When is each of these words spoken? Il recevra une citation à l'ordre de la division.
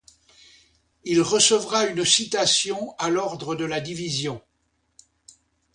Il 1.03 1.21
recevra 1.21 1.85
une 1.85 2.03
citation 2.05 2.95
à 2.97 3.09
l'ordre 3.11 3.53
de 3.53 3.65
la 3.65 3.81
division. 3.81 4.41